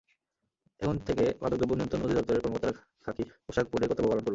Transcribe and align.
এখন 0.79 0.97
থেকে 1.07 1.25
মাদকদ্রব্য 1.41 1.73
নিয়ন্ত্রণ 1.75 2.01
অধিদপ্তরের 2.01 2.41
কর্মকর্তারা 2.43 2.73
খাকি 3.05 3.23
পোশাক 3.45 3.65
পরে 3.71 3.85
কর্তব্য 3.87 4.07
পালন 4.07 4.17
করবেন। 4.17 4.29